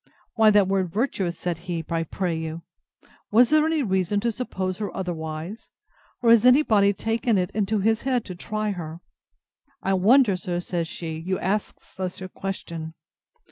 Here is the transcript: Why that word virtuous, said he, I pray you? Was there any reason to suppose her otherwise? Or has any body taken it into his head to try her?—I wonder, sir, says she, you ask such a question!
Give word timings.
Why 0.33 0.49
that 0.49 0.67
word 0.67 0.89
virtuous, 0.91 1.37
said 1.37 1.59
he, 1.69 1.85
I 1.87 2.01
pray 2.01 2.35
you? 2.35 2.63
Was 3.29 3.51
there 3.51 3.63
any 3.67 3.83
reason 3.83 4.19
to 4.21 4.31
suppose 4.31 4.79
her 4.79 4.89
otherwise? 4.97 5.69
Or 6.23 6.31
has 6.31 6.43
any 6.43 6.63
body 6.63 6.91
taken 6.91 7.37
it 7.37 7.51
into 7.51 7.81
his 7.81 8.01
head 8.01 8.25
to 8.25 8.33
try 8.33 8.71
her?—I 8.71 9.93
wonder, 9.93 10.35
sir, 10.35 10.59
says 10.59 10.87
she, 10.87 11.19
you 11.19 11.37
ask 11.37 11.79
such 11.79 12.19
a 12.19 12.27
question! 12.29 12.95